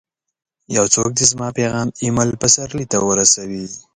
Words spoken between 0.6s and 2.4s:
یو څوک دي زما پیغام اېمل